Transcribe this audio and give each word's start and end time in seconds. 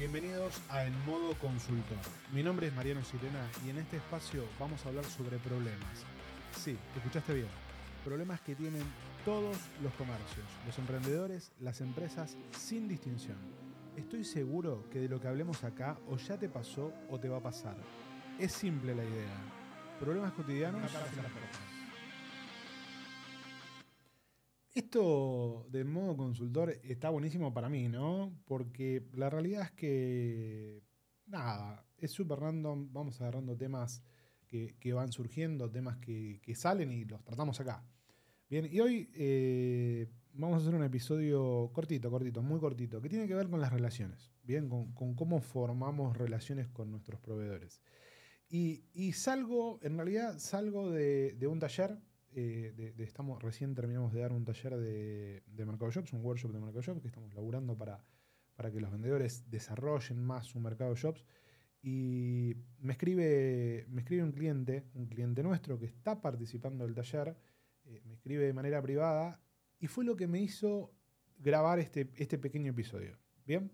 Bienvenidos 0.00 0.62
a 0.70 0.86
En 0.86 0.94
Modo 1.04 1.34
Consultor. 1.34 1.98
Mi 2.32 2.42
nombre 2.42 2.68
es 2.68 2.72
Mariano 2.72 3.04
Sirena 3.04 3.46
y 3.66 3.68
en 3.68 3.76
este 3.76 3.98
espacio 3.98 4.46
vamos 4.58 4.82
a 4.82 4.88
hablar 4.88 5.04
sobre 5.04 5.36
problemas. 5.36 6.06
Sí, 6.56 6.74
escuchaste 6.96 7.34
bien. 7.34 7.48
Problemas 8.02 8.40
que 8.40 8.54
tienen 8.54 8.82
todos 9.26 9.58
los 9.82 9.92
comercios, 9.96 10.46
los 10.64 10.78
emprendedores, 10.78 11.52
las 11.60 11.82
empresas, 11.82 12.38
sin 12.56 12.88
distinción. 12.88 13.36
Estoy 13.94 14.24
seguro 14.24 14.88
que 14.90 15.00
de 15.00 15.08
lo 15.10 15.20
que 15.20 15.28
hablemos 15.28 15.64
acá 15.64 15.98
o 16.08 16.16
ya 16.16 16.38
te 16.38 16.48
pasó 16.48 16.94
o 17.10 17.20
te 17.20 17.28
va 17.28 17.36
a 17.36 17.42
pasar. 17.42 17.76
Es 18.38 18.52
simple 18.52 18.94
la 18.94 19.04
idea. 19.04 19.36
Problemas 20.00 20.32
cotidianos. 20.32 20.90
Esto 24.72 25.66
de 25.68 25.82
modo 25.82 26.16
consultor 26.16 26.70
está 26.84 27.10
buenísimo 27.10 27.52
para 27.52 27.68
mí, 27.68 27.88
¿no? 27.88 28.32
Porque 28.44 29.04
la 29.14 29.28
realidad 29.28 29.62
es 29.62 29.72
que, 29.72 30.82
nada, 31.26 31.84
es 31.98 32.12
súper 32.12 32.38
random, 32.38 32.92
vamos 32.92 33.20
agarrando 33.20 33.56
temas 33.56 34.04
que, 34.46 34.92
van 34.92 35.10
surgiendo, 35.10 35.70
temas 35.70 35.96
que, 35.96 36.40
salen 36.54 36.92
y 36.92 37.04
los 37.04 37.24
tratamos 37.24 37.58
acá. 37.60 37.84
Bien, 38.48 38.68
y 38.70 38.78
hoy 38.80 39.10
eh, 39.14 40.08
vamos 40.34 40.58
a 40.58 40.62
hacer 40.62 40.74
un 40.74 40.84
episodio 40.84 41.70
cortito, 41.72 42.08
cortito, 42.08 42.40
muy 42.40 42.60
cortito, 42.60 43.00
que 43.02 43.08
tiene 43.08 43.26
que 43.26 43.34
ver 43.34 43.48
con 43.48 43.60
las 43.60 43.72
relaciones, 43.72 44.32
bien, 44.44 44.68
con, 44.68 45.14
cómo 45.14 45.40
formamos 45.40 46.16
relaciones 46.16 46.68
con 46.68 46.92
nuestros 46.92 47.20
proveedores. 47.20 47.80
Y, 48.48 49.12
salgo, 49.14 49.80
en 49.82 49.96
realidad 49.96 50.38
salgo 50.38 50.90
de 50.90 51.46
un 51.48 51.58
taller 51.58 51.98
eh, 52.32 52.94
estamos, 52.98 53.42
recién 53.42 53.74
terminamos 53.74 54.12
de 54.12 54.20
dar 54.20 54.32
un 54.32 54.44
taller 54.44 54.76
de, 54.76 55.42
de 55.46 55.64
Mercado 55.64 55.90
Shops, 55.90 56.12
un 56.12 56.24
workshop 56.24 56.52
de 56.52 56.60
Mercado 56.60 56.82
Shops, 56.82 57.00
que 57.00 57.08
estamos 57.08 57.34
laburando 57.34 57.76
para, 57.76 58.04
para 58.54 58.70
que 58.70 58.80
los 58.80 58.90
vendedores 58.90 59.50
desarrollen 59.50 60.22
más 60.22 60.46
su 60.46 60.60
Mercado 60.60 60.94
Shops. 60.94 61.24
Y 61.82 62.56
me 62.78 62.92
escribe, 62.92 63.86
me 63.88 64.02
escribe 64.02 64.22
un 64.22 64.32
cliente, 64.32 64.84
un 64.94 65.06
cliente 65.06 65.42
nuestro 65.42 65.78
que 65.78 65.86
está 65.86 66.20
participando 66.20 66.84
del 66.84 66.94
taller, 66.94 67.36
eh, 67.86 68.02
me 68.04 68.14
escribe 68.14 68.44
de 68.44 68.52
manera 68.52 68.82
privada 68.82 69.40
y 69.78 69.86
fue 69.86 70.04
lo 70.04 70.14
que 70.14 70.26
me 70.26 70.40
hizo 70.40 70.92
grabar 71.38 71.78
este, 71.78 72.10
este 72.16 72.38
pequeño 72.38 72.72
episodio. 72.72 73.16
Bien, 73.46 73.72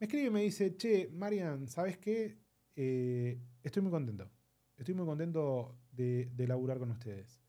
me 0.00 0.06
escribe 0.06 0.28
y 0.28 0.30
me 0.30 0.42
dice, 0.42 0.74
che, 0.76 1.10
Marian, 1.12 1.68
¿sabes 1.68 1.98
qué? 1.98 2.38
Eh, 2.74 3.38
estoy 3.62 3.82
muy 3.82 3.92
contento. 3.92 4.30
Estoy 4.76 4.94
muy 4.94 5.04
contento 5.04 5.78
de, 5.92 6.30
de 6.34 6.48
laburar 6.48 6.78
con 6.78 6.90
ustedes. 6.90 7.43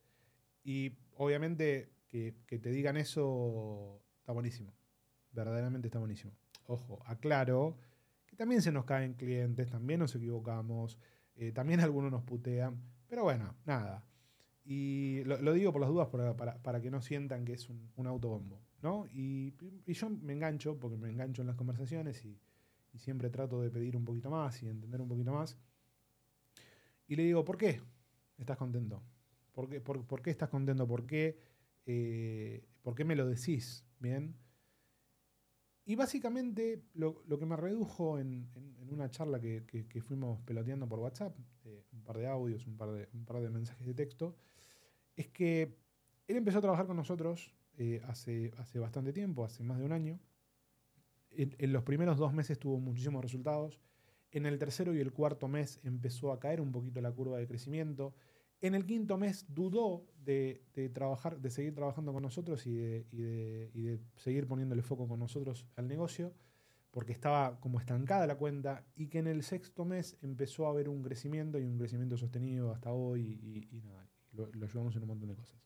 Y 0.65 0.97
obviamente 1.15 1.91
que, 2.09 2.33
te 2.47 2.71
digan 2.71 2.97
eso 2.97 4.01
está 4.19 4.33
buenísimo. 4.33 4.73
Verdaderamente 5.31 5.87
está 5.87 5.99
buenísimo. 5.99 6.33
Ojo, 6.65 7.01
aclaro 7.05 7.77
que 8.25 8.35
también 8.35 8.63
se 8.63 8.71
nos 8.71 8.85
caen 8.85 9.13
clientes, 9.13 9.69
también 9.69 9.99
nos 9.99 10.15
equivocamos, 10.15 10.97
eh, 11.35 11.51
también 11.51 11.79
algunos 11.81 12.11
nos 12.11 12.23
putean, 12.23 12.81
pero 13.07 13.23
bueno, 13.23 13.55
nada. 13.65 14.03
Y 14.63 15.23
lo, 15.25 15.53
digo 15.53 15.71
por 15.71 15.81
las 15.81 15.91
dudas 15.91 16.07
para, 16.07 16.81
que 16.81 16.89
no 16.89 16.99
sientan 16.99 17.45
que 17.45 17.53
es 17.53 17.69
un, 17.69 18.07
autobombo, 18.07 18.59
¿no? 18.81 19.05
Y, 19.11 19.53
yo 19.85 20.09
me 20.09 20.33
engancho, 20.33 20.79
porque 20.79 20.97
me 20.97 21.11
engancho 21.11 21.43
en 21.43 21.47
las 21.47 21.55
conversaciones 21.55 22.25
y, 22.25 22.41
y 22.91 22.97
siempre 22.97 23.29
trato 23.29 23.61
de 23.61 23.69
pedir 23.69 23.95
un 23.95 24.03
poquito 24.03 24.31
más 24.31 24.63
y 24.63 24.67
entender 24.67 24.99
un 24.99 25.07
poquito 25.07 25.31
más. 25.31 25.55
Y 27.07 27.15
le 27.15 27.23
digo, 27.23 27.45
¿por 27.45 27.57
qué 27.57 27.79
estás 28.39 28.57
contento? 28.57 29.03
¿Por 29.55 30.21
qué, 30.21 30.31
estás 30.31 30.49
contento? 30.49 30.85
¿Por 30.85 31.07
qué, 31.07 31.39
eh, 31.85 32.67
¿Por 32.81 32.93
qué 32.93 33.05
me 33.05 33.15
lo 33.15 33.25
decís? 33.25 33.85
Bien. 33.99 34.35
Y 35.85 35.95
básicamente 35.95 36.83
lo, 36.93 37.23
que 37.23 37.45
me 37.45 37.55
redujo 37.55 38.19
en, 38.19 38.49
una 38.89 39.09
charla 39.09 39.39
que, 39.39 40.03
fuimos 40.05 40.41
peloteando 40.41 40.89
por 40.89 40.99
WhatsApp, 40.99 41.37
eh, 41.63 41.85
un 41.93 42.03
par 42.03 42.17
de 42.17 42.27
audios, 42.27 42.67
un 42.67 42.75
par 42.75 42.91
de, 42.91 43.07
un 43.13 43.23
par 43.23 43.39
de 43.39 43.49
mensajes 43.49 43.87
de 43.87 43.93
texto, 43.93 44.35
es 45.15 45.29
que 45.29 45.77
él 46.27 46.35
empezó 46.35 46.57
a 46.57 46.61
trabajar 46.61 46.85
con 46.85 46.97
nosotros 46.97 47.53
eh, 47.77 48.01
hace, 48.07 48.51
hace 48.57 48.79
bastante 48.79 49.13
tiempo, 49.13 49.45
hace 49.45 49.63
más 49.63 49.79
de 49.79 49.85
un 49.85 49.93
año. 49.93 50.19
En, 51.31 51.55
en, 51.59 51.71
los 51.71 51.83
primeros 51.83 52.17
dos 52.17 52.33
meses 52.33 52.59
tuvo 52.59 52.77
muchísimos 52.79 53.23
resultados. 53.23 53.79
En 54.31 54.45
el 54.45 54.57
tercero 54.57 54.93
y 54.93 54.99
el 54.99 55.13
cuarto 55.13 55.47
mes 55.47 55.79
empezó 55.83 56.33
a 56.33 56.39
caer 56.41 56.59
un 56.59 56.73
poquito 56.73 56.99
la 56.99 57.11
curva 57.11 57.37
de 57.37 57.47
crecimiento. 57.47 58.15
En 58.65 58.73
el 58.73 58.87
quinto 58.87 59.15
mes 59.19 59.45
dudó 59.47 60.07
de, 60.23 60.63
trabajar, 60.91 61.39
de 61.39 61.51
seguir 61.51 61.75
trabajando 61.75 62.11
con 62.11 62.23
nosotros 62.23 62.65
y 62.65 62.73
de, 62.73 63.99
seguir 64.15 64.47
poniéndole 64.47 64.81
foco 64.81 65.07
con 65.07 65.19
nosotros 65.19 65.67
al 65.75 65.87
negocio, 65.87 66.33
porque 66.89 67.11
estaba 67.11 67.59
como 67.59 67.79
estancada 67.79 68.25
la 68.25 68.39
cuenta, 68.39 68.83
y 68.95 69.05
que 69.05 69.19
en 69.19 69.27
el 69.27 69.43
sexto 69.43 69.85
mes 69.85 70.17
empezó 70.23 70.65
a 70.65 70.71
haber 70.71 70.89
un 70.89 71.03
crecimiento 71.03 71.59
y 71.59 71.63
un 71.63 71.77
crecimiento 71.77 72.17
sostenido 72.17 72.71
hasta 72.71 72.91
hoy, 72.91 73.67
y, 73.71 73.81
nada, 73.81 74.09
lo, 74.31 74.49
ayudamos 74.65 74.95
en 74.95 75.03
un 75.03 75.09
montón 75.09 75.29
de 75.29 75.35
cosas. 75.35 75.61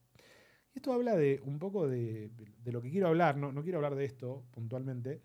Y 0.73 0.79
esto 0.79 0.91
habla 0.91 1.15
de 1.15 1.39
un 1.45 1.57
poco 1.57 1.87
de, 1.87 2.29
lo 2.65 2.81
que 2.81 2.91
quiero 2.91 3.07
hablar, 3.07 3.37
no, 3.37 3.53
no, 3.53 3.63
quiero 3.63 3.77
hablar 3.77 3.95
de 3.95 4.03
esto 4.03 4.43
puntualmente, 4.51 5.21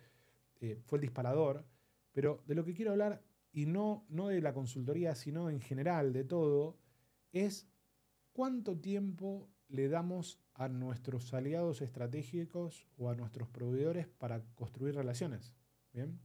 eh, 0.61 0.81
fue 0.87 0.99
el 0.99 1.03
disparador, 1.03 1.67
pero 2.13 2.41
de 2.47 2.55
lo 2.55 2.65
que 2.65 2.73
quiero 2.73 2.93
hablar, 2.93 3.21
y 3.51 3.67
no, 3.67 4.07
no 4.11 4.29
de 4.29 4.41
la 4.41 4.55
consultoría, 4.55 5.17
sino 5.17 5.51
en 5.51 5.61
general, 5.61 6.13
de 6.13 6.23
todo, 6.23 6.84
es 7.35 7.69
cuánto 8.33 8.79
tiempo 8.79 9.51
le 9.69 9.89
damos 9.89 10.41
a 10.55 10.69
nuestros 10.69 11.35
aliados 11.35 11.83
estratégicos 11.83 12.87
o 12.97 13.11
a 13.11 13.15
nuestros 13.15 13.49
proveedores 13.49 14.07
para 14.07 14.43
construir 14.55 14.95
relaciones. 14.95 15.53
¿Bien? 15.93 16.19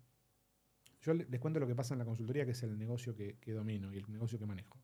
Yo 1.02 1.14
les 1.14 1.40
cuento 1.40 1.59
lo 1.59 1.68
que 1.68 1.75
pasa 1.75 1.94
en 1.94 2.00
la 2.00 2.06
consultoría, 2.06 2.46
que 2.46 2.52
es 2.52 2.64
el 2.64 2.78
negocio 2.78 3.16
que, 3.16 3.38
domino 3.53 3.94
y 3.94 3.97
el 3.97 4.12
negocio 4.12 4.38
que 4.38 4.46
manejo. 4.46 4.78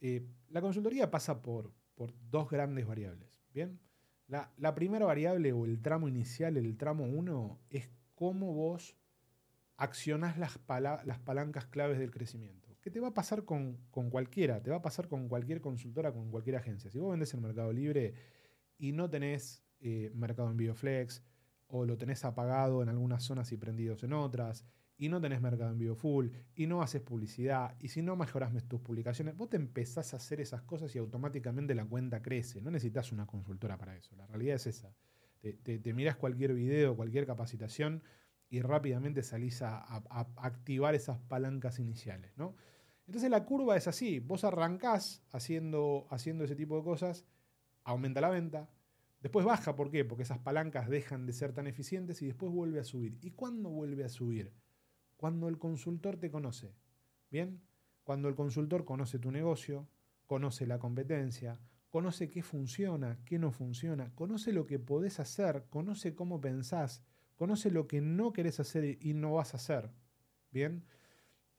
Eh, 0.00 0.26
la 0.48 0.60
consultoría 0.60 1.10
pasa 1.10 1.42
por, 1.42 1.72
por, 1.94 2.12
dos 2.30 2.48
grandes 2.48 2.86
variables. 2.86 3.42
¿bien? 3.52 3.78
La, 4.28 4.50
la, 4.56 4.74
primera 4.74 5.04
variable 5.04 5.52
o 5.52 5.66
el 5.66 5.82
tramo 5.82 6.08
inicial, 6.08 6.56
el 6.56 6.76
tramo 6.76 7.04
1, 7.04 7.58
es 7.70 7.90
cómo 8.14 8.54
vos 8.54 8.96
accionás 9.76 10.38
las, 10.38 10.60
las 11.04 11.18
palancas 11.18 11.66
claves 11.66 11.98
del 11.98 12.10
crecimiento. 12.10 12.59
¿Qué 12.80 12.90
te 12.90 12.98
va 13.00 13.08
a 13.08 13.14
pasar 13.14 13.44
con, 13.44 13.76
cualquiera? 13.90 14.62
Te 14.62 14.70
va 14.70 14.76
a 14.76 14.82
pasar 14.82 15.06
con 15.08 15.28
cualquier 15.28 15.60
consultora, 15.60 16.12
con 16.12 16.30
cualquier 16.30 16.56
agencia. 16.56 16.90
Si 16.90 16.98
vos 16.98 17.10
vendés 17.10 17.32
en 17.34 17.42
Mercado 17.42 17.72
Libre 17.72 18.14
y 18.78 18.92
no 18.92 19.10
tenés 19.10 19.62
eh, 19.80 20.10
Mercado 20.14 20.50
Envío 20.50 20.74
Flex, 20.74 21.22
o 21.66 21.84
lo 21.84 21.98
tenés 21.98 22.24
apagado 22.24 22.82
en 22.82 22.88
algunas 22.88 23.22
zonas 23.22 23.52
y 23.52 23.56
prendidos 23.56 24.02
en 24.02 24.14
otras, 24.14 24.64
y 24.96 25.08
no 25.08 25.20
tenés 25.20 25.40
Mercado 25.40 25.70
Envío 25.70 25.94
Full, 25.94 26.28
y 26.54 26.66
no 26.66 26.82
haces 26.82 27.02
publicidad, 27.02 27.76
y 27.80 27.88
si 27.88 28.02
no 28.02 28.16
mejoras 28.16 28.52
tus 28.66 28.80
publicaciones, 28.80 29.36
vos 29.36 29.50
te 29.50 29.56
empezás 29.56 30.14
a 30.14 30.16
hacer 30.16 30.40
esas 30.40 30.62
cosas 30.62 30.94
y 30.94 30.98
automáticamente 30.98 31.74
la 31.74 31.84
cuenta 31.84 32.22
crece. 32.22 32.60
No 32.62 32.70
necesitas 32.70 33.12
una 33.12 33.26
consultora 33.26 33.76
para 33.76 33.96
eso. 33.96 34.16
La 34.16 34.26
realidad 34.26 34.56
es 34.56 34.66
esa. 34.66 34.94
Te, 35.40 35.78
te 35.78 35.94
mirás 35.94 36.16
cualquier 36.16 36.54
video, 36.54 36.96
cualquier 36.96 37.26
capacitación 37.26 38.02
y 38.50 38.60
rápidamente 38.60 39.22
salís 39.22 39.62
a, 39.62 39.78
activar 40.36 40.94
esas 40.94 41.18
palancas 41.18 41.78
iniciales. 41.78 42.32
¿no? 42.36 42.56
Entonces 43.06 43.30
la 43.30 43.44
curva 43.44 43.76
es 43.76 43.86
así, 43.86 44.18
vos 44.18 44.44
arrancás 44.44 45.22
haciendo, 45.30 46.06
haciendo 46.10 46.44
ese 46.44 46.56
tipo 46.56 46.76
de 46.76 46.82
cosas, 46.82 47.24
aumenta 47.84 48.20
la 48.20 48.28
venta, 48.28 48.68
después 49.22 49.46
baja, 49.46 49.76
¿por 49.76 49.90
qué? 49.90 50.04
Porque 50.04 50.24
esas 50.24 50.38
palancas 50.38 50.88
dejan 50.88 51.26
de 51.26 51.32
ser 51.32 51.52
tan 51.52 51.68
eficientes 51.68 52.20
y 52.22 52.26
después 52.26 52.52
vuelve 52.52 52.80
a 52.80 52.84
subir. 52.84 53.18
¿Y 53.22 53.30
cuándo 53.30 53.70
vuelve 53.70 54.04
a 54.04 54.08
subir? 54.08 54.52
Cuando 55.16 55.48
el 55.48 55.58
consultor 55.58 56.16
te 56.16 56.30
conoce. 56.30 56.74
¿Bien? 57.30 57.62
Cuando 58.02 58.28
el 58.28 58.34
consultor 58.34 58.84
conoce 58.84 59.20
tu 59.20 59.30
negocio, 59.30 59.88
conoce 60.26 60.66
la 60.66 60.80
competencia, 60.80 61.60
conoce 61.90 62.28
qué 62.28 62.42
funciona, 62.42 63.18
qué 63.24 63.38
no 63.38 63.52
funciona, 63.52 64.12
conoce 64.14 64.52
lo 64.52 64.66
que 64.66 64.80
podés 64.80 65.20
hacer, 65.20 65.66
conoce 65.70 66.14
cómo 66.16 66.40
pensás, 66.40 67.04
Conoce 67.40 67.70
lo 67.70 67.86
que 67.86 68.02
no 68.02 68.34
querés 68.34 68.60
hacer 68.60 68.98
y 69.00 69.14
no 69.14 69.32
vas 69.32 69.54
a 69.54 69.56
hacer. 69.56 69.90
¿Bien? 70.50 70.84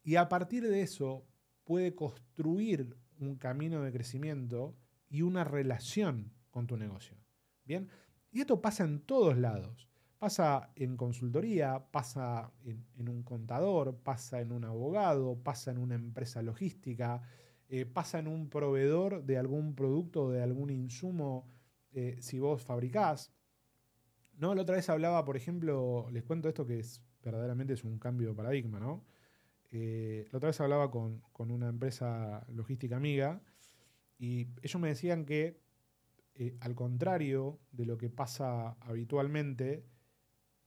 Y 0.03 0.17
a 0.17 0.29
partir 0.29 0.61
de 0.61 0.83
eso 0.83 1.25
puede 1.63 1.95
construir 1.95 2.95
un 3.17 3.35
camino 3.35 3.81
de 3.81 3.91
crecimiento 3.91 4.77
y 5.09 5.23
una 5.23 5.43
relación 5.43 6.33
con 6.51 6.67
tu 6.67 6.77
negocio. 6.77 7.17
¿Bien? 7.65 7.89
Y 8.31 8.41
esto 8.41 8.61
pasa 8.61 8.83
en 8.83 8.99
todos 8.99 9.39
lados. 9.39 9.89
Pasa 10.19 10.69
en 10.75 10.97
consultoría, 10.97 11.83
pasa 11.89 12.51
en, 12.63 13.09
un 13.09 13.23
contador, 13.23 13.97
pasa 14.03 14.39
en 14.39 14.51
un 14.51 14.65
abogado, 14.65 15.41
pasa 15.41 15.71
en 15.71 15.79
una 15.79 15.95
empresa 15.95 16.43
logística, 16.43 17.23
eh, 17.69 17.87
pasa 17.87 18.19
en 18.19 18.27
un 18.27 18.51
proveedor 18.51 19.23
de 19.23 19.39
algún 19.39 19.73
producto 19.73 20.25
o 20.25 20.29
de 20.29 20.43
algún 20.43 20.69
insumo 20.69 21.49
eh, 21.91 22.17
si 22.19 22.37
vos 22.37 22.61
fabricás. 22.61 23.33
No, 24.41 24.55
la 24.55 24.63
otra 24.63 24.75
vez 24.75 24.89
hablaba, 24.89 25.23
por 25.23 25.37
ejemplo, 25.37 26.07
les 26.11 26.23
cuento 26.23 26.49
esto 26.49 26.65
que 26.65 26.79
es 26.79 26.99
verdaderamente 27.23 27.73
es 27.73 27.83
un 27.83 27.99
cambio 27.99 28.29
de 28.29 28.33
paradigma, 28.33 28.79
¿no? 28.79 29.05
Eh, 29.71 30.27
la 30.31 30.37
otra 30.37 30.47
vez 30.47 30.59
hablaba 30.59 30.89
con, 30.89 31.21
una 31.37 31.69
empresa 31.69 32.43
logística 32.49 32.97
amiga 32.97 33.39
y 34.17 34.47
ellos 34.63 34.81
me 34.81 34.87
decían 34.87 35.25
que, 35.25 35.61
eh, 36.33 36.57
al 36.59 36.73
contrario 36.73 37.59
de 37.71 37.85
lo 37.85 37.99
que 37.99 38.09
pasa 38.09 38.71
habitualmente, 38.81 39.85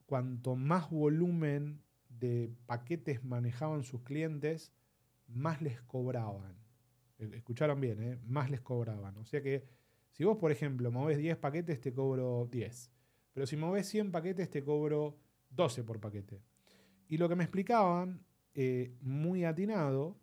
cuanto 0.06 0.54
más 0.54 0.88
volumen 0.88 1.82
de 2.08 2.52
paquetes 2.66 3.24
manejaban 3.24 3.82
sus 3.82 4.02
clientes, 4.02 4.72
más 5.26 5.62
les 5.62 5.82
cobraban. 5.82 6.54
Eh, 7.18 7.28
escucharon 7.34 7.80
bien, 7.80 8.00
¿eh? 8.00 8.20
más 8.24 8.50
les 8.50 8.60
cobraban. 8.60 9.16
O 9.16 9.24
sea 9.24 9.42
que 9.42 9.64
si 10.12 10.22
vos, 10.22 10.36
por 10.36 10.52
ejemplo, 10.52 10.92
moves 10.92 11.18
10 11.18 11.38
paquetes, 11.38 11.80
te 11.80 11.92
cobro 11.92 12.48
10. 12.52 12.94
Pero 13.34 13.46
si 13.46 13.56
moves 13.56 13.88
100 13.88 14.12
paquetes, 14.12 14.48
te 14.48 14.62
cobro 14.62 15.18
12 15.50 15.84
por 15.84 16.00
paquete. 16.00 16.40
Y 17.08 17.18
lo 17.18 17.28
que 17.28 17.36
me 17.36 17.44
explicaban, 17.44 18.24
eh, 18.54 18.94
muy 19.02 19.44
atinado, 19.44 20.16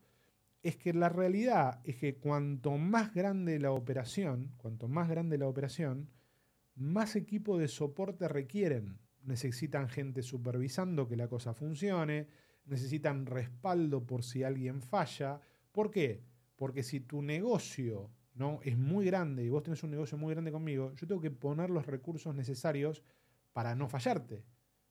es 0.64 0.78
que 0.78 0.94
la 0.94 1.10
realidad 1.10 1.82
es 1.84 1.98
que 1.98 2.16
cuanto 2.16 2.78
más 2.78 3.14
grande 3.14 3.60
la 3.60 3.72
operación, 3.72 4.54
cuanto 4.58 4.88
más 4.88 5.10
grande 5.10 5.38
la 5.38 5.48
operación, 5.48 6.10
más 6.76 7.16
equipo 7.16 7.58
de 7.58 7.68
soporte 7.68 8.28
requieren. 8.28 9.00
Necesitan 9.24 9.90
gente 9.90 10.24
supervisando 10.24 11.08
que 11.08 11.18
la 11.18 11.28
cosa 11.28 11.54
funcione, 11.54 12.28
necesitan 12.66 13.26
respaldo 13.26 14.06
por 14.06 14.24
si 14.24 14.44
alguien 14.44 14.82
falla. 14.82 15.42
¿Por 15.72 15.92
qué? 15.92 16.24
Porque 16.56 16.84
si 16.84 17.02
tu 17.02 17.22
negocio 17.22 18.10
¿no? 18.42 18.60
es 18.64 18.76
muy 18.76 19.06
grande 19.06 19.44
y 19.44 19.50
vos 19.50 19.62
tenés 19.62 19.84
un 19.84 19.92
negocio 19.92 20.18
muy 20.18 20.34
grande 20.34 20.52
conmigo, 20.52 20.92
yo 20.96 21.06
tengo 21.06 21.22
que 21.22 21.30
poner 21.30 21.70
los 21.70 21.86
recursos 21.86 22.34
necesarios 22.34 23.04
para 23.54 23.76
no 23.76 23.88
fallarte. 23.88 24.44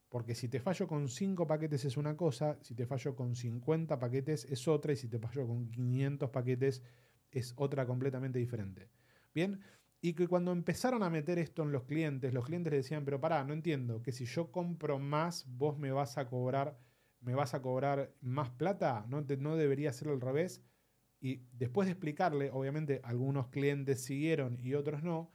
Porque 0.07 0.35
si 0.35 0.47
te 0.47 0.61
fallo 0.61 0.87
con 0.87 1.09
5 1.09 1.45
paquetes 1.47 1.83
es 1.83 1.97
una 1.97 2.15
cosa, 2.15 2.57
si 2.61 2.75
te 2.75 2.85
fallo 2.85 3.13
con 3.13 3.35
50 3.35 3.99
paquetes 3.99 4.45
es 4.45 4.67
otra 4.69 4.93
y 4.93 4.95
si 4.95 5.09
te 5.09 5.19
fallo 5.19 5.45
con 5.47 5.69
500 5.69 6.29
paquetes 6.29 6.81
es 7.29 7.53
otra 7.57 7.85
completamente 7.85 8.39
diferente. 8.39 8.89
Bien, 9.33 9.59
y 9.99 10.13
que 10.13 10.29
cuando 10.29 10.53
empezaron 10.53 11.03
a 11.03 11.09
meter 11.09 11.37
esto 11.37 11.63
en 11.63 11.73
los 11.73 11.83
clientes, 11.83 12.33
los 12.33 12.45
clientes 12.45 12.71
le 12.71 12.77
decían, 12.77 13.03
pero 13.03 13.19
pará, 13.19 13.43
no 13.43 13.53
entiendo, 13.53 14.01
que 14.01 14.13
si 14.13 14.25
yo 14.25 14.49
compro 14.49 14.97
más, 14.97 15.45
vos 15.47 15.77
me 15.77 15.91
vas 15.91 16.17
a 16.17 16.29
cobrar, 16.29 16.77
me 17.19 17.35
vas 17.35 17.53
a 17.53 17.61
cobrar 17.61 18.13
más 18.21 18.49
plata, 18.49 19.05
no, 19.09 19.21
no 19.21 19.55
debería 19.57 19.91
ser 19.91 20.07
al 20.07 20.21
revés. 20.21 20.61
Y 21.21 21.43
después 21.53 21.85
de 21.85 21.91
explicarle, 21.91 22.49
obviamente 22.51 22.99
algunos 23.03 23.47
clientes 23.47 24.03
siguieron 24.03 24.57
y 24.59 24.73
otros 24.73 25.03
no, 25.03 25.31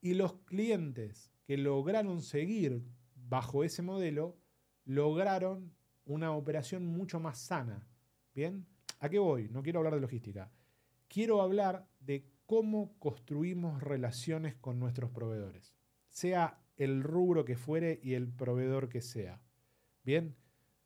y 0.00 0.14
los 0.14 0.34
clientes 0.44 1.30
que 1.44 1.58
lograron 1.58 2.22
seguir 2.22 2.82
bajo 3.14 3.64
ese 3.64 3.82
modelo, 3.82 4.36
lograron 4.84 5.72
una 6.06 6.32
operación 6.32 6.86
mucho 6.86 7.20
más 7.20 7.38
sana. 7.38 7.86
¿Bien? 8.34 8.66
¿A 8.98 9.08
qué 9.08 9.18
voy? 9.18 9.48
No 9.50 9.62
quiero 9.62 9.78
hablar 9.80 9.94
de 9.94 10.00
logística. 10.00 10.50
Quiero 11.08 11.42
hablar 11.42 11.86
de 12.00 12.26
cómo 12.46 12.98
construimos 12.98 13.82
relaciones 13.82 14.54
con 14.56 14.78
nuestros 14.78 15.10
proveedores, 15.10 15.74
sea 16.08 16.60
el 16.76 17.02
rubro 17.02 17.44
que 17.44 17.56
fuere 17.56 18.00
y 18.02 18.14
el 18.14 18.28
proveedor 18.28 18.88
que 18.88 19.00
sea. 19.00 19.40
Bien, 20.02 20.36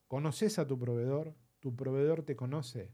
conoces 0.07 0.59
a 0.59 0.67
tu 0.67 0.79
proveedor, 0.79 1.35
tu 1.61 1.75
proveedor 1.75 2.23
te 2.23 2.37
conoce, 2.37 2.93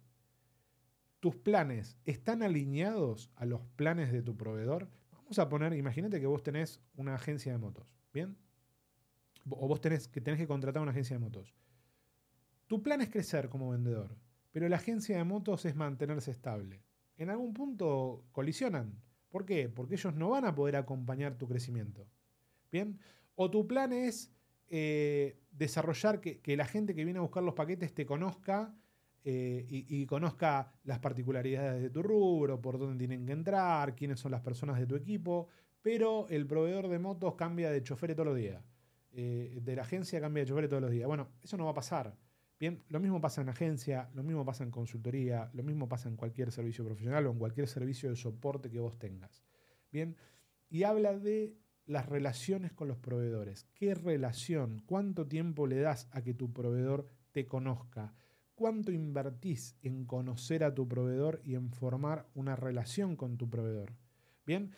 tus 1.25 1.37
planes 1.37 1.97
están 2.05 2.43
alineados 2.43 3.31
a 3.37 3.47
los 3.47 3.63
planes 3.77 4.13
de 4.13 4.21
tu 4.21 4.37
proveedor. 4.37 4.91
Vamos 5.11 5.39
a 5.39 5.49
poner, 5.49 5.73
imagínate 5.73 6.21
que 6.21 6.27
vos 6.27 6.43
tenés 6.43 6.83
una 6.97 7.15
agencia 7.15 7.51
de 7.51 7.57
motos, 7.57 7.97
¿bien? 8.13 8.37
O 9.49 9.67
vos 9.67 9.81
tenés 9.81 10.07
que, 10.07 10.21
tenés 10.21 10.39
que 10.39 10.47
contratar 10.47 10.83
una 10.83 10.91
agencia 10.91 11.17
de 11.17 11.21
motos. 11.21 11.55
Tu 12.67 12.83
plan 12.83 13.01
es 13.01 13.09
crecer 13.09 13.49
como 13.49 13.71
vendedor, 13.71 14.15
pero 14.53 14.69
la 14.69 14.77
agencia 14.77 15.17
de 15.17 15.25
motos 15.25 15.65
es 15.65 15.75
mantenerse 15.75 16.31
estable. 16.31 16.83
En 17.17 17.31
algún 17.31 17.55
punto 17.55 18.27
colisionan. 18.31 18.93
¿Por 19.31 19.47
qué? 19.47 19.71
Porque 19.71 19.95
ellos 19.95 20.15
no 20.15 20.29
van 20.29 20.45
a 20.45 20.55
poder 20.55 20.77
acompañar 20.77 21.39
tu 21.39 21.49
crecimiento. 21.49 22.07
¿Bien? 22.71 22.99
O 23.35 23.51
tu 23.51 23.67
plan 23.67 23.95
es 23.95 24.31
eh, 24.69 25.41
desarrollar 25.53 26.21
que, 26.21 26.41
que 26.41 26.55
la 26.55 26.67
gente 26.67 26.95
que 26.95 27.07
viene 27.07 27.19
a 27.19 27.23
buscar 27.23 27.43
los 27.43 27.55
paquetes 27.55 27.95
te 27.95 28.05
conozca 28.05 28.75
eh, 29.27 29.65
y, 29.67 30.05
conozca 30.05 30.71
las 30.85 30.99
particularidades 30.99 31.81
de 31.83 31.89
tu 31.89 32.03
rubro, 32.03 32.61
por 32.61 32.79
dónde 32.79 32.99
tienen 32.99 33.25
que 33.25 33.33
entrar, 33.33 33.95
quiénes 33.95 34.21
son 34.21 34.33
las 34.33 34.43
personas 34.43 34.79
de 34.79 34.87
tu 34.87 34.97
equipo, 34.97 35.49
pero 35.81 36.27
el 36.29 36.47
proveedor 36.47 36.89
de 36.89 36.99
motos 36.99 37.35
cambia 37.35 37.71
de 37.71 37.83
chofer 37.83 38.15
todos 38.15 38.27
los 38.27 38.37
días. 38.37 38.63
Eh, 39.13 39.61
de 39.63 39.77
la 39.77 39.83
agencia 39.83 40.21
cambia 40.21 40.43
de 40.43 40.49
chofer 40.51 40.69
todos 40.69 40.83
los 40.83 40.91
días. 40.91 41.07
Bueno, 41.07 41.29
eso 41.43 41.57
no 41.57 41.65
va 41.65 41.71
a 41.71 41.75
pasar. 41.75 42.15
Bien, 42.61 42.85
lo 42.91 43.01
mismo 43.01 43.19
pasa 43.19 43.41
en 43.41 43.49
agencia, 43.49 44.11
lo 44.13 44.23
mismo 44.23 44.45
pasa 44.45 44.63
en 44.63 44.71
consultoría, 44.71 45.51
lo 45.55 45.63
mismo 45.63 45.89
pasa 45.89 46.11
en 46.11 46.17
cualquier 46.17 46.53
servicio 46.53 46.85
profesional 46.85 47.27
o 47.27 47.31
en 47.31 47.39
cualquier 47.39 47.67
servicio 47.67 48.11
de 48.11 48.17
soporte 48.17 48.71
que 48.71 48.79
vos 48.79 48.99
tengas. 48.99 49.43
Bien, 49.91 50.17
y 50.69 50.83
habla 50.83 51.19
de 51.19 51.57
las 51.87 52.07
relaciones 52.11 52.73
con 52.73 52.89
los 52.89 52.99
proveedores. 52.99 53.65
¿Qué 53.75 53.95
relación? 53.95 54.83
¿Cuánto 54.85 55.27
tiempo 55.27 55.67
le 55.67 55.81
das 55.81 56.09
a 56.13 56.23
que 56.23 56.35
tu 56.35 56.53
proveedor 56.53 57.07
te 57.33 57.47
conozca? 57.47 58.15
¿Cuánto 58.55 58.93
invertís 58.93 59.77
en 59.83 60.05
conocer 60.05 60.63
a 60.63 60.75
tu 60.75 60.87
proveedor 60.87 61.41
y 61.45 61.55
en 61.55 61.71
formar 61.71 62.29
una 62.35 62.55
relación 62.55 63.17
con 63.17 63.37
tu 63.37 63.51
proveedor? 63.51 63.93
Bien, 64.47 64.71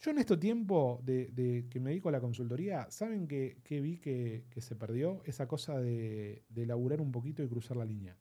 yo 0.00 0.12
en 0.12 0.18
este 0.18 0.36
tiempo 0.36 1.00
de, 1.02 1.66
que 1.68 1.80
me 1.80 1.90
dedico 1.90 2.08
a 2.08 2.12
la 2.12 2.20
consultoría, 2.20 2.90
¿saben 2.90 3.26
que, 3.26 3.60
vi 3.68 3.98
que, 3.98 4.44
se 4.58 4.76
perdió? 4.76 5.22
Esa 5.24 5.46
cosa 5.46 5.78
de, 5.78 6.44
de 6.48 6.66
laburar 6.66 7.00
un 7.00 7.12
poquito 7.12 7.42
y 7.42 7.48
cruzar 7.48 7.76
la 7.76 7.84
línea. 7.84 8.16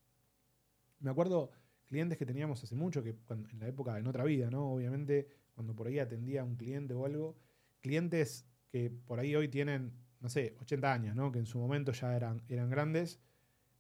Me 0.99 1.11
acuerdo 1.11 1.51
clientes 1.85 2.17
que 2.17 2.25
teníamos 2.25 2.63
hace 2.63 2.75
mucho, 2.75 3.01
que 3.01 3.15
en 3.29 3.59
la 3.59 3.67
época, 3.67 3.97
en 3.97 4.07
otra 4.07 4.23
vida, 4.23 4.49
¿no? 4.49 4.73
Obviamente, 4.73 5.27
cuando 5.53 5.75
por 5.75 5.87
ahí 5.87 5.99
atendía 5.99 6.41
a 6.41 6.43
un 6.43 6.55
cliente 6.55 6.93
o 6.93 7.05
algo, 7.05 7.37
clientes 7.79 8.45
que 8.69 8.89
por 8.89 9.19
ahí 9.19 9.35
hoy 9.35 9.47
tienen, 9.47 9.93
no 10.19 10.29
sé, 10.29 10.55
80 10.59 10.93
años, 10.93 11.15
¿no? 11.15 11.31
Que 11.31 11.39
en 11.39 11.45
su 11.45 11.59
momento 11.59 11.91
ya 11.93 12.15
eran, 12.15 12.43
eran 12.49 12.69
grandes, 12.69 13.21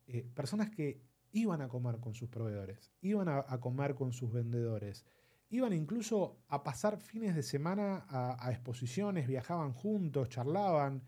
eh, 0.07 0.25
personas 0.33 0.69
que 0.69 1.01
iban 1.31 1.61
a 1.61 1.67
comer 1.67 1.99
con 1.99 2.13
sus 2.13 2.29
proveedores, 2.29 2.91
iban 3.01 3.27
a, 3.29 3.43
comer 3.59 3.95
con 3.95 4.11
sus 4.11 4.31
vendedores, 4.31 5.05
iban 5.49 5.73
incluso 5.73 6.37
a 6.47 6.63
pasar 6.63 6.97
fines 6.97 7.35
de 7.35 7.43
semana 7.43 8.05
a, 8.09 8.51
exposiciones, 8.51 9.27
viajaban 9.27 9.73
juntos, 9.73 10.29
charlaban. 10.29 11.03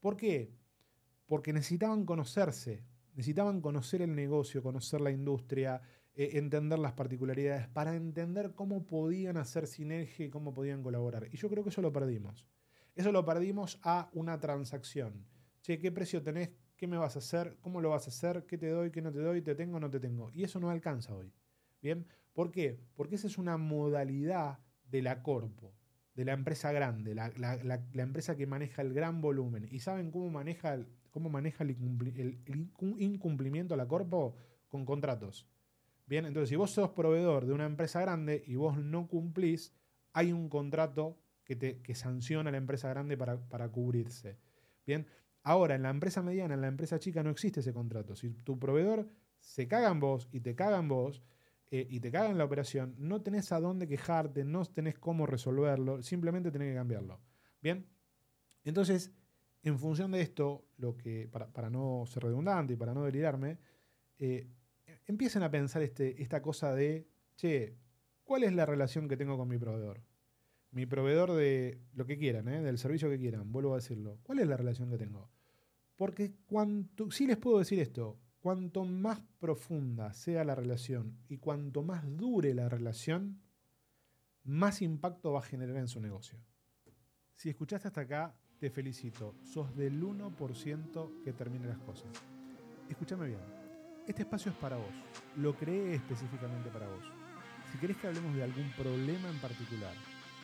¿Por 0.00 0.16
qué? 0.16 0.54
Porque 1.26 1.52
necesitaban 1.52 2.04
conocerse, 2.04 2.84
necesitaban 3.14 3.60
conocer 3.60 4.02
el 4.02 4.14
negocio, 4.14 4.62
conocer 4.62 5.00
la 5.00 5.10
industria, 5.10 5.80
eh, 6.14 6.30
entender 6.34 6.78
las 6.78 6.92
particularidades, 6.92 7.68
para 7.68 7.94
entender 7.94 8.54
cómo 8.54 8.86
podían 8.86 9.36
hacer 9.36 9.66
sinergia 9.66 10.26
y 10.26 10.30
cómo 10.30 10.52
podían 10.54 10.82
colaborar. 10.82 11.28
Y 11.32 11.36
yo 11.36 11.48
creo 11.48 11.62
que 11.62 11.70
eso 11.70 11.82
lo 11.82 11.92
perdimos. 11.92 12.46
Eso 12.94 13.12
lo 13.12 13.24
perdimos 13.24 13.78
a 13.82 14.10
una 14.12 14.40
transacción. 14.40 15.24
Che, 15.62 15.78
¿qué 15.78 15.92
precio 15.92 16.22
tenés? 16.22 16.50
¿Qué 16.78 16.86
me 16.86 16.96
vas 16.96 17.16
a 17.16 17.18
hacer? 17.18 17.56
¿Cómo 17.60 17.80
lo 17.80 17.90
vas 17.90 18.06
a 18.06 18.10
hacer? 18.10 18.46
¿Qué 18.46 18.56
te 18.56 18.68
doy? 18.68 18.92
¿Qué 18.92 19.02
no 19.02 19.12
te 19.12 19.18
doy? 19.18 19.42
¿Te 19.42 19.56
tengo? 19.56 19.80
¿No 19.80 19.90
te 19.90 19.98
tengo? 19.98 20.30
Y 20.32 20.44
eso 20.44 20.60
no 20.60 20.70
alcanza 20.70 21.12
hoy. 21.12 21.32
¿Bien? 21.82 22.06
¿Por 22.32 22.52
qué? 22.52 22.78
Porque 22.94 23.16
esa 23.16 23.26
es 23.26 23.36
una 23.36 23.56
modalidad 23.56 24.60
de 24.88 25.02
la 25.02 25.24
corpo, 25.24 25.74
de 26.14 26.24
la 26.24 26.34
empresa 26.34 26.70
grande, 26.70 27.16
la, 27.16 27.32
empresa 27.94 28.36
que 28.36 28.46
maneja 28.46 28.82
el 28.82 28.94
gran 28.94 29.20
volumen. 29.20 29.66
¿Y 29.72 29.80
saben 29.80 30.12
cómo 30.12 30.30
maneja, 30.30 30.78
cómo 31.10 31.30
maneja 31.30 31.64
el, 31.64 31.76
incumplimiento 32.98 33.74
a 33.74 33.76
la 33.76 33.88
corpo? 33.88 34.36
Con 34.68 34.84
contratos. 34.84 35.48
Bien, 36.06 36.26
entonces 36.26 36.48
si 36.50 36.56
vos 36.56 36.70
sos 36.70 36.90
proveedor 36.90 37.44
de 37.44 37.54
una 37.54 37.66
empresa 37.66 38.00
grande 38.00 38.44
y 38.46 38.54
vos 38.54 38.78
no 38.78 39.08
cumplís, 39.08 39.74
hay 40.12 40.32
un 40.32 40.48
contrato 40.48 41.18
que, 41.42 41.56
te, 41.56 41.82
que 41.82 41.96
sanciona 41.96 42.50
a 42.50 42.52
la 42.52 42.58
empresa 42.58 42.88
grande 42.88 43.16
para, 43.16 43.36
para 43.48 43.68
cubrirse. 43.68 44.38
Bien, 44.86 45.06
Ahora, 45.48 45.76
en 45.76 45.82
la 45.82 45.88
empresa 45.88 46.22
mediana, 46.22 46.52
en 46.52 46.60
la 46.60 46.68
empresa 46.68 46.98
chica, 46.98 47.22
no 47.22 47.30
existe 47.30 47.60
ese 47.60 47.72
contrato. 47.72 48.14
Si 48.14 48.28
tu 48.28 48.58
proveedor 48.58 49.08
se 49.40 49.66
caga 49.66 49.88
en 49.88 49.98
vos 49.98 50.28
y 50.30 50.40
te 50.40 50.54
caga 50.54 50.78
en 50.78 50.88
vos 50.88 51.22
eh, 51.70 51.86
y 51.88 52.00
te 52.00 52.10
caga 52.10 52.28
en 52.28 52.36
la 52.36 52.44
operación, 52.44 52.94
no 52.98 53.22
tenés 53.22 53.50
a 53.50 53.58
dónde 53.58 53.88
quejarte, 53.88 54.44
no 54.44 54.66
tenés 54.66 54.98
cómo 54.98 55.24
resolverlo, 55.24 56.02
simplemente 56.02 56.50
tenés 56.50 56.72
que 56.72 56.74
cambiarlo. 56.74 57.22
Bien, 57.62 57.86
entonces, 58.62 59.10
en 59.62 59.78
función 59.78 60.10
de 60.10 60.20
esto, 60.20 60.66
lo 60.76 60.98
que, 60.98 61.30
para, 61.32 61.70
no 61.70 62.04
ser 62.04 62.24
redundante 62.24 62.74
y 62.74 62.76
para 62.76 62.92
no 62.92 63.04
delirarme, 63.04 63.56
eh, 64.18 64.50
empiecen 65.06 65.42
a 65.44 65.50
pensar 65.50 65.80
este, 65.80 66.20
esta 66.20 66.42
cosa 66.42 66.74
de, 66.74 67.08
che, 67.36 67.74
¿cuál 68.22 68.44
es 68.44 68.52
la 68.52 68.66
relación 68.66 69.08
que 69.08 69.16
tengo 69.16 69.38
con 69.38 69.48
mi 69.48 69.56
proveedor? 69.56 70.02
Mi 70.72 70.84
proveedor 70.84 71.32
de 71.32 71.80
lo 71.94 72.04
que 72.04 72.18
quieran, 72.18 72.48
¿eh? 72.48 72.60
del 72.60 72.76
servicio 72.76 73.08
que 73.08 73.18
quieran, 73.18 73.50
vuelvo 73.50 73.72
a 73.72 73.76
decirlo. 73.76 74.18
¿Cuál 74.22 74.40
es 74.40 74.46
la 74.46 74.58
relación 74.58 74.90
que 74.90 74.98
tengo? 74.98 75.30
Porque 75.98 76.32
cuanto, 76.46 77.10
sí 77.10 77.26
les 77.26 77.36
puedo 77.36 77.58
decir 77.58 77.80
esto, 77.80 78.20
cuanto 78.38 78.84
más 78.84 79.20
profunda 79.40 80.12
sea 80.12 80.44
la 80.44 80.54
relación 80.54 81.18
y 81.28 81.38
cuanto 81.38 81.82
más 81.82 82.04
dure 82.16 82.54
la 82.54 82.68
relación, 82.68 83.42
más 84.44 84.80
impacto 84.80 85.32
va 85.32 85.40
a 85.40 85.42
generar 85.42 85.76
en 85.76 85.88
su 85.88 86.00
negocio. 86.00 86.38
Si 87.34 87.48
escuchaste 87.48 87.88
hasta 87.88 88.02
acá, 88.02 88.36
te 88.60 88.70
felicito. 88.70 89.34
Sos 89.42 89.74
del 89.74 90.00
1% 90.00 91.22
que 91.24 91.32
termine 91.32 91.66
las 91.66 91.78
cosas. 91.78 92.08
Escúchame 92.88 93.26
bien. 93.26 93.40
Este 94.06 94.22
espacio 94.22 94.52
es 94.52 94.58
para 94.58 94.76
vos. 94.76 94.94
Lo 95.36 95.56
creé 95.56 95.96
específicamente 95.96 96.70
para 96.70 96.86
vos. 96.86 97.04
Si 97.72 97.78
querés 97.78 97.96
que 97.96 98.06
hablemos 98.06 98.36
de 98.36 98.44
algún 98.44 98.70
problema 98.74 99.28
en 99.28 99.40
particular, 99.40 99.94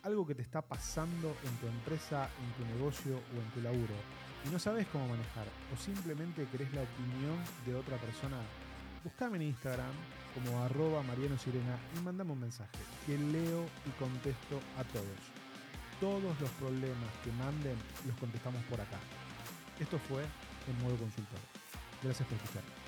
algo 0.02 0.26
que 0.26 0.34
te 0.34 0.42
está 0.42 0.62
pasando 0.62 1.28
en 1.44 1.56
tu 1.58 1.68
empresa, 1.68 2.28
en 2.42 2.52
tu 2.64 2.72
negocio 2.74 3.14
o 3.14 3.40
en 3.40 3.50
tu 3.52 3.60
laburo, 3.60 3.94
y 4.44 4.50
no 4.50 4.58
sabes 4.58 4.86
cómo 4.88 5.08
manejar 5.08 5.46
o 5.72 5.76
simplemente 5.76 6.46
querés 6.52 6.72
la 6.74 6.82
opinión 6.82 7.38
de 7.66 7.74
otra 7.74 7.96
persona, 7.96 8.36
buscame 9.02 9.36
en 9.36 9.42
Instagram 9.42 9.92
como 10.34 10.62
arroba 10.62 11.02
Mariano 11.02 11.38
Sirena 11.38 11.78
y 11.96 12.00
mandame 12.00 12.32
un 12.32 12.40
mensaje 12.40 12.78
que 13.06 13.16
leo 13.16 13.64
y 13.86 13.90
contesto 13.98 14.60
a 14.78 14.84
todos. 14.84 15.20
Todos 16.00 16.38
los 16.40 16.50
problemas 16.52 17.10
que 17.22 17.32
manden 17.32 17.76
los 18.06 18.16
contestamos 18.18 18.62
por 18.64 18.80
acá. 18.80 18.98
Esto 19.78 19.98
fue 19.98 20.22
el 20.22 20.78
nuevo 20.82 20.98
consultor. 20.98 21.40
Gracias 22.02 22.28
por 22.28 22.36
escuchar. 22.36 22.83